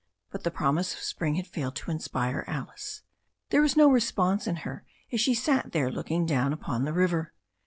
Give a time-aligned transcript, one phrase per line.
[0.31, 3.03] But the promise of spring had failed to inspire Alice.
[3.51, 6.93] There was no response in her as she sat there look ing down upon the
[6.93, 7.35] river.